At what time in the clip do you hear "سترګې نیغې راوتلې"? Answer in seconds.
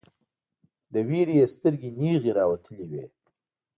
1.55-2.85